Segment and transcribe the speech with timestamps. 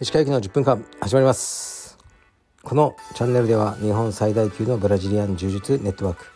[0.00, 1.96] 石川行の10分間始まります。
[2.64, 6.26] このチャンネルでは日本最大級のブラジリアン柔術ネットワーク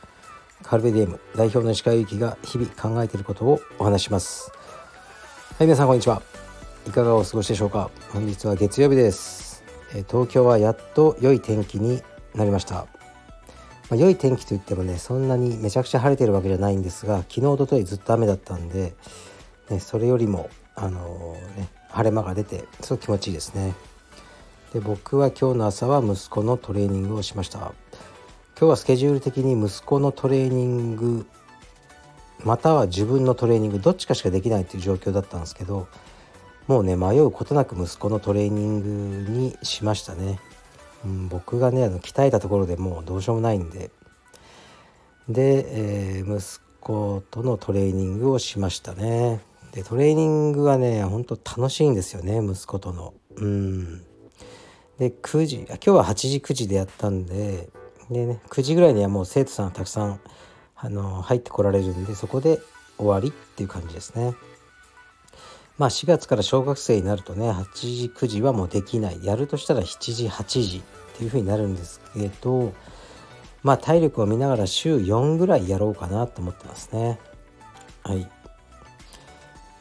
[0.63, 4.53] カルベディエム代表の石川行きが日々考えていることをお話します。
[5.59, 6.22] はい皆さんこんにちは。
[6.87, 7.91] いかがお過ごしでしょうか。
[8.13, 9.65] 本日は月曜日です。
[10.09, 12.03] 東京はやっと良い天気に
[12.37, 12.99] なりました。
[13.91, 18.95] まあ、良い天気といってもねそんなにめちゃくちゃ晴れてるわけじゃないんですが昨日おとといずっと雨だったんで、
[19.69, 23.74] ね、それよりもあのー、ね、晴れ間が出てすごく気持ちいいですね。
[24.73, 27.59] で僕は今日の朝は息子のトレーニングをしました。
[27.59, 31.27] 今日はスケジュール的に息子のトレーニング
[32.45, 35.88] または自分のトレーニングどっちかしかできないという状況だったんですけど
[36.66, 40.38] もうね迷うことなく息子のトレーニングにしましたね。
[41.04, 43.91] 僕がねあの鍛えたところでもうどうしようもないんで。
[45.28, 49.41] で、えー、息子とのトレーニングをしましたね。
[49.72, 53.14] でトレーニングはねほんと楽しいんですよね息子との。
[53.36, 54.05] うん。
[54.98, 57.70] で9時今日は8時9時でやったんで
[58.10, 60.20] で、ね、9時ぐらいにはもう生徒さんがたくさん
[60.77, 62.60] あの入ってこられるんでそこで
[62.98, 64.34] 終わりっていう感じですね。
[65.81, 69.25] まあ4月から小学生になるとね8時9時はもうできない。
[69.25, 72.75] やるとしたら7時8時っていう風になるんですけど
[73.62, 77.19] まあ体力を見ながら週4ぐらいやろうかなと思ってますね。
[78.03, 78.28] はい。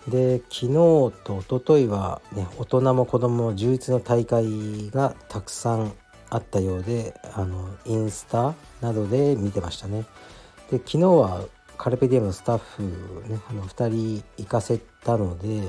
[0.07, 5.91] で昨日と一昨日はね大人も子供も充実の大会がたくさん
[6.29, 10.05] あったようであのインスタなどで見てましたね。
[10.71, 11.41] で昨日は
[11.79, 12.83] カルペディエムのスタッフ、
[13.29, 15.63] ね、あの2人行かせたので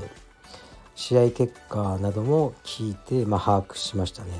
[0.97, 4.33] 試合結果なども聞いて、まあ、把握しましたね。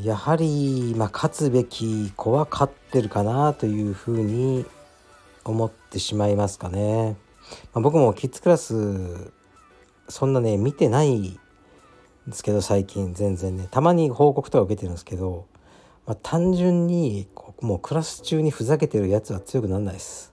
[0.00, 4.64] やはり、まあ、勝つべき子は勝ってるかなというふうに
[5.44, 7.16] 思ってしまいますかね。
[7.74, 9.32] まあ、僕もキッズクラス
[10.08, 11.38] そんなね見てないん
[12.28, 15.46] ですけど最近全然ねたまに報告とか受けてるんですけど
[16.06, 17.28] まあ、単純に
[17.62, 20.32] もうクラス中にふざけてるやつは強くならないです。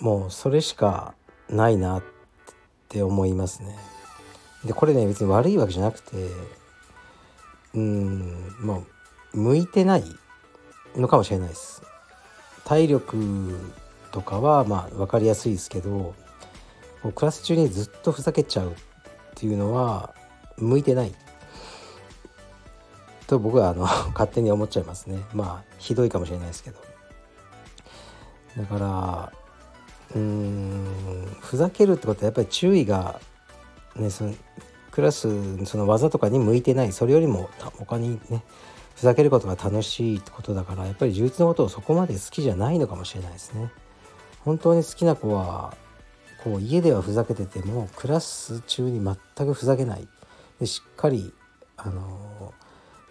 [0.00, 1.14] もうそれしか
[1.48, 2.02] ないなっ
[2.88, 3.76] て思いますね。
[4.64, 6.16] でこれね別に悪いわけじゃなくて
[7.74, 8.86] うんも
[9.34, 10.04] う向いてない
[10.96, 11.82] のかもしれないです。
[12.64, 13.54] 体力
[14.10, 16.14] とかはまあ分かりやすいですけど
[17.14, 18.74] クラス中にずっとふざけちゃうっ
[19.34, 20.14] ていうのは
[20.56, 21.14] 向いてない。
[23.26, 25.22] と僕はあの 勝手に思っちゃいますね。
[25.32, 26.78] まあひどいかもしれないですけど。
[28.56, 29.32] だから
[30.14, 33.20] うんふざけるってことはやっぱり注意が
[33.96, 34.34] ねその
[34.92, 38.44] クラスその技とかに向いてないそれよりも他にね
[38.94, 43.72] ふざけることが楽しいってことだからやっぱり充実のことをそこまで好きじゃないのかもしれないですね。
[44.44, 45.74] 本当に好きな子は
[46.44, 50.06] こう家ではふざけててもクラス中に全くふざけない。
[50.60, 51.32] でしっかり
[51.76, 52.54] あの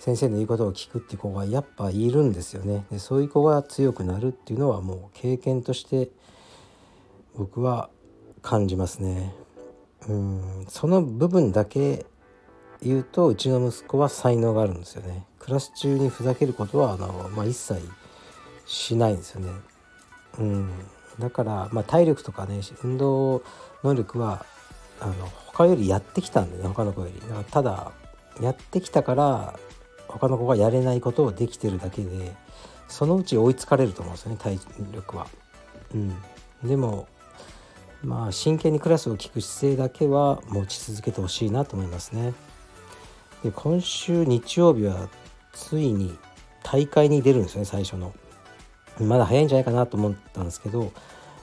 [0.04, 2.84] 先生の言うことを聞くっていう子がやっぱいるんですよね。
[2.92, 6.10] でそういう子が強くなるっていうのはもう経験として
[7.38, 7.90] 僕は
[8.42, 9.34] 感じますね。
[10.10, 10.66] うん。
[10.68, 12.06] その部分だけ
[12.82, 15.26] 言うとうちの息子は才能があるんですよね。
[15.40, 17.80] クラス中にふざけることはあの、まあ、一切
[18.66, 19.52] しないんですよね。
[20.38, 20.70] うん。
[21.18, 23.42] だから、まあ、体力とかね運動
[23.86, 24.46] 能力は
[25.00, 25.14] あの
[25.46, 27.22] 他よりやってきたんでね他の子より。
[27.22, 27.92] だからただ
[28.42, 29.60] やってきたから
[30.14, 32.36] 他の子がやれないことをできてるだけで
[32.88, 34.60] そのうち追いつかれると思うんですよね体
[34.94, 35.28] 力は。
[35.96, 36.16] うん、
[36.64, 37.08] でも
[38.04, 42.34] まあ真剣にクラスを聞く姿勢だけは持ち続けてほしいなと思いますね。
[43.44, 45.10] で今週日曜日は
[45.54, 46.16] ついに
[46.62, 48.14] 大会に出るんですよね最初の。
[49.00, 50.92] まだ早いんじゃないかなと思ったんですけど、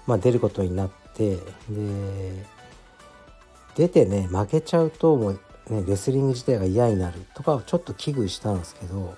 [0.07, 1.37] まあ、出ることになって
[1.69, 2.47] で
[3.75, 9.17] 出てね負けちゃうともうね、レスリング自体が嫌になるとかをちょっと危惧したんですけど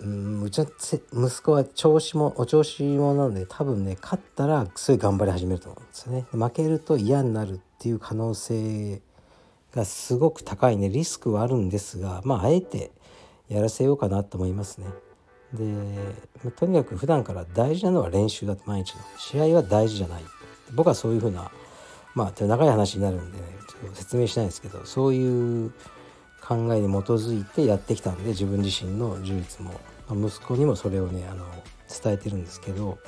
[0.00, 6.26] うんうちの息子は調子もお調子者なので多分ね勝ったらすごい頑張り始めると思うんですよね。
[6.32, 9.00] 負けると嫌になるっていう可能性
[9.72, 10.88] がすごく高いね。
[10.88, 12.90] リスクはあるんですがまああえて
[13.48, 14.86] やらせようかなと思いますね。
[15.52, 18.62] でとにかく普段から大事なのは練習だと。
[18.66, 19.00] 毎日の。
[19.16, 20.24] 試合は大事じゃない。
[20.74, 21.50] 僕はそういうふうな
[22.14, 23.63] まあ長い話になるんでね。
[23.94, 25.72] 説明しないですけどそういう
[26.40, 29.72] 考えに基づいてやってきたんで自分自身の充実も、
[30.08, 31.44] まあ、息子にもそれをねあの
[32.02, 32.98] 伝えてるんですけど、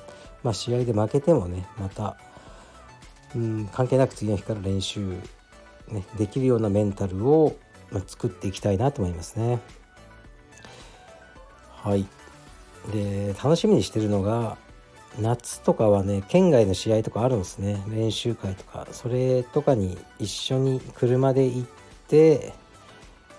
[0.43, 2.17] まあ、試合で負けてもねまた
[3.35, 5.01] うん関係なく次の日から練習、
[5.89, 7.57] ね、できるようなメンタルを、
[7.91, 9.61] まあ、作っていきたいなと思いますね。
[11.71, 12.07] はい
[12.93, 14.57] で楽しみにしてるのが
[15.21, 17.83] 夏とかはね県外の試合とかあるんですね。
[17.89, 18.87] 練習会とか。
[18.93, 21.69] それとかに一緒に車で行っ
[22.09, 22.53] て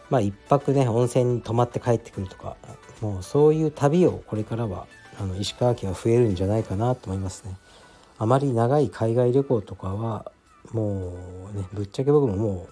[0.10, 2.58] まあ一泊ね温泉に泊まって帰ってくるとか。
[3.02, 4.88] もうそういう旅をこれからは
[5.20, 7.56] あの石川県は増えるんじゃないかなと思いますね。
[8.18, 10.32] あまり長い海外旅行とかは
[10.72, 11.14] も
[11.54, 12.68] うねぶっちゃけ僕もも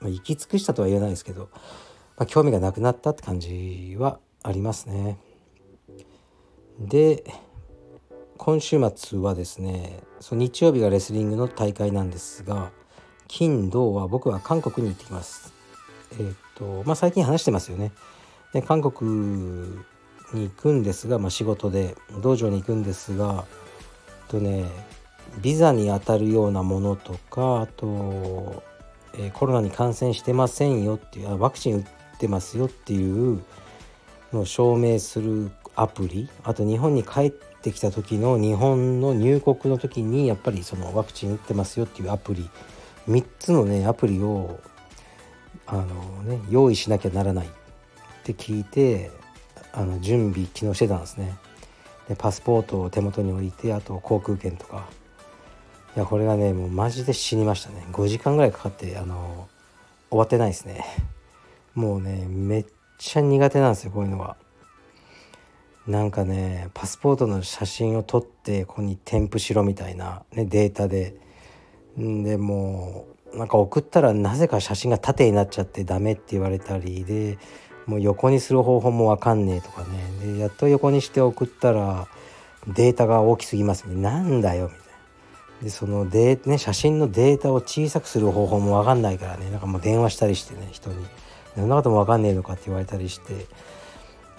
[0.00, 1.50] う、まあ、行き尽くしたとは言えないですけど、
[2.16, 5.18] まあ、興味がなくなったって感じはありますね。
[6.78, 7.24] で
[8.38, 12.70] 今週末はですねその日曜日がレスリングの大会なんですが
[13.28, 15.52] 金土は僕は韓国に行ってきます。
[16.18, 17.92] えっ、とまあ最近話してますよね。
[18.52, 19.10] で韓国
[20.32, 23.44] に行くんですが、まあ、仕事で道場に行くんですが
[24.28, 24.64] とね
[25.42, 28.62] ビザに当たるようなものとかあと、
[29.14, 31.84] えー、コロナに感染してませんよっていうワクチン打っ
[32.18, 33.42] てますよっていう
[34.32, 42.50] のを証明するアプリあと日本に帰ってきた時の日本の入国の時にやっぱりそのワクチン打ってますよっていうアプリ
[43.08, 44.58] 3つのねアプリを
[45.66, 45.84] あの
[46.24, 47.50] ね用意しなきゃならないっ
[48.24, 49.10] て聞いて
[49.72, 51.36] あの準備昨日してたんですね。
[52.08, 54.88] でパスポートを手元に置いてあと航空券とか。
[55.96, 57.86] いやこれがねもうマジで死にましたね。
[57.92, 59.48] 5時間ぐらいかかってあの
[60.10, 60.84] 終わってないですね。
[61.74, 62.66] もうねめっ
[62.98, 64.36] ちゃ苦手なんですよこういうのは。
[65.86, 71.14] なんかねパスポートの写真を撮ってここに添付しろみたいな、ね、データで。
[71.98, 77.38] でもうなんか送ったらなぜか写真が縦になっちゃってダメって言われたりで
[77.86, 80.32] もう横にする方法もわかんねえとかね。
[80.34, 82.06] でやっと横にして送ったら
[82.66, 84.84] データが大きすぎますなんだよみたいな。
[85.62, 89.50] でそのデね、写真のデータを小さくする方法もわかんないからね。
[89.50, 90.96] なんかもう電話したりしてね人に。
[91.54, 93.46] そんなこともわかんねえのかって言われたりして。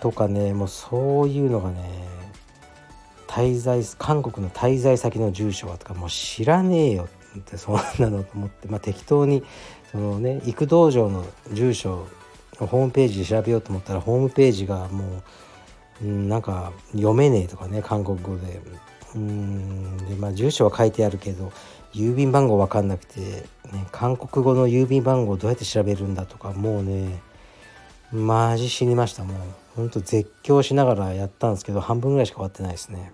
[0.01, 2.07] とかねもうそういうのがね
[3.27, 7.07] 滞在韓国の滞在先の住所はとかもう知らねえよ
[7.37, 9.43] ってそんなのと思って、まあ、適当に
[9.91, 12.07] そのね行く道場の住所
[12.57, 15.23] ホームページで調べようと思ったらホームページがも
[16.01, 18.61] う、うん、なんか読めねえとかね韓国語で。
[19.15, 21.51] うんでまあ住所は書いてあるけど
[21.93, 23.21] 郵便番号分かんなくて、
[23.71, 27.19] ね、韓国語の郵便番号どうやって調べるんだとかもうね
[28.11, 29.66] マジ死にましたもう。
[29.77, 33.13] ほんと絶叫しながらやったんですけど半分ぐらいしか終わってないですね。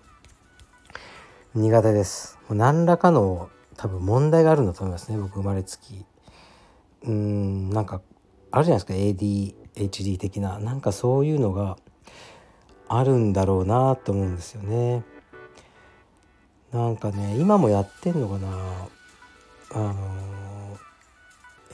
[1.54, 2.40] 苦手です。
[2.50, 6.06] 何らかの多分問題があるんだと思いますね僕生まれつき。
[7.04, 8.02] うーんなんか
[8.50, 10.58] あるじゃないですか ADHD 的な。
[10.60, 11.76] なんかそういうのが
[12.88, 15.04] あるんだろうなと思うんですよね。
[16.72, 18.48] なんかね今もやってんのかな。
[19.74, 19.96] あの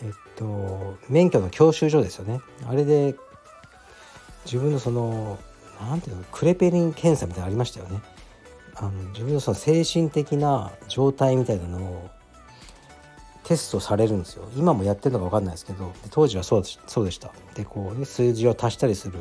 [0.02, 2.42] えっと免許の教習所ですよね。
[2.68, 3.14] あれで
[4.46, 5.38] 自分のその
[5.82, 8.02] 何ていうのクレペリン検査みたいなのありましたよね。
[8.76, 12.10] あの自分のその精神的な状態みたいなのを
[13.44, 14.48] テストされるんですよ。
[14.56, 15.92] 今もやってるのか分かんないですけど。
[16.12, 17.32] 当時はそうそうでした。
[17.56, 19.20] でこう、ね、数字を足したりする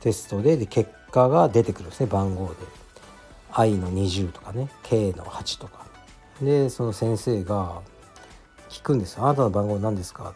[0.00, 2.54] テストでで結果が出てくるんですね番号で。
[3.54, 5.86] I の20とかね K の8とか。
[6.40, 7.82] でその先生が
[8.68, 10.32] 聞くんですよ「あなたの番号何ですか?」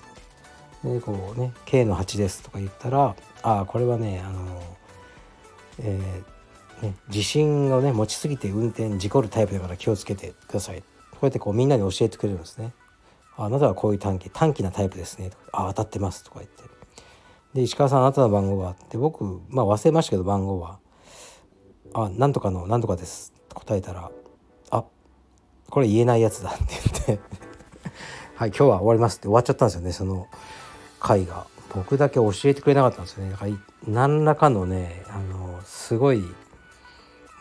[0.84, 4.60] でこうね「K の8です」とか言ったら「ああこれはねあの
[5.78, 10.82] えー、ね、自信をね持ちすぎて運転事故るタイプだから気をつけてください」
[11.12, 12.74] こうやってこうみんなに教えてくれるんですね。
[13.36, 15.30] あなたはこういう短期短期なタイプですね。
[15.30, 16.64] とかあ当たってますとか言って。
[17.54, 20.80] で石川さんあなたの番号はって僕まあ忘れましたけど番号は
[21.94, 24.10] あなんとかのなんとかですと答えたら
[24.70, 24.84] あ
[25.70, 26.64] これ言えないやつだって
[27.06, 27.20] 言って。
[28.34, 30.26] はい今日は終わりますって終わっちゃったんですよねその
[30.98, 31.46] 回が。
[31.74, 33.32] 僕だけ教えてくれなかったんですよね。
[33.32, 33.46] だか
[33.86, 36.24] 何らかのねあのすごい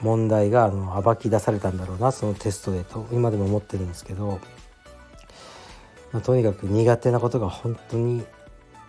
[0.01, 4.39] 問題があの暴き出されたんだろうなそのテストでと今でも思ってるんですけど
[6.15, 8.23] まあ、とにかく苦手なことが本当に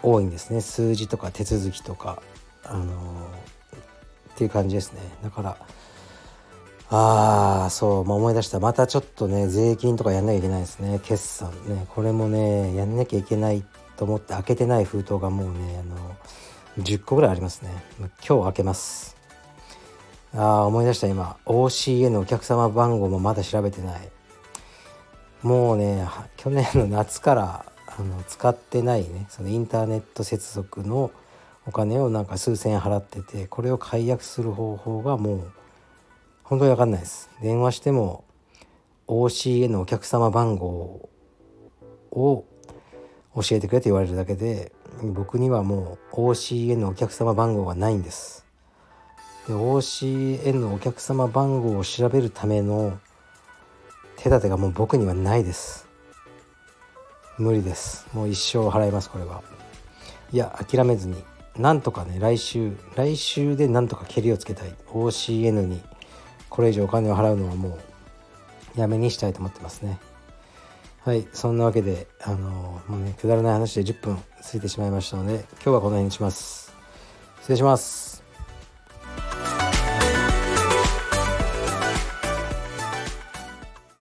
[0.00, 0.60] 多いんですね。
[0.60, 2.22] 数字とか手続きとか
[2.62, 2.94] あの、
[4.32, 5.00] っていう感じですね。
[5.24, 5.56] だから
[6.88, 8.60] ああそう、まあ、思い出した。
[8.60, 11.00] またちょっとね税金とかやんなきゃいけないですね。
[11.02, 11.86] 決算ね。
[11.88, 13.64] これもねやんなきゃいけない
[13.96, 16.16] と思って開けてない封筒がもうねあの
[16.84, 17.70] 10個ぐらいありますね。
[18.26, 19.16] 今日開けます。
[20.34, 21.38] ああ思い出した今。
[21.46, 24.08] OCA のお客様番号もまだ調べてない。
[25.42, 27.64] もうね去年の夏から
[27.98, 29.26] あの使ってないね。
[29.30, 31.10] そのインターネット接続の
[31.66, 35.52] お金をなんか数千円払っててこれを解約する方法がもう
[36.44, 37.30] 本当に分かんないです。
[37.42, 38.24] 電話しても
[39.08, 41.08] OCA のお客様番号
[42.10, 42.44] を
[43.36, 48.46] 教えてくれと言われるだけで僕にはもう OCA のお客様番号がないんです。
[49.46, 52.98] で OCN のお客様番号を調べるための
[54.16, 55.86] 手立てがもう僕にはないです。
[57.38, 58.06] 無理です。
[58.14, 59.42] もう一生払いますこれは。
[60.32, 61.22] いや諦めずに
[61.58, 64.74] なんとかね来週来週でなんとかけりをつけたい。
[64.88, 65.82] OCN に
[66.48, 67.78] これ以上お金を払うのはも
[68.76, 69.98] うやめにしたいと思ってますね。
[71.06, 74.22] はいそんなわけであのもうねくだらない話で10分過
[74.54, 76.74] ぎてしまいましたので今日はこの辺にします。
[77.42, 78.15] 失礼します。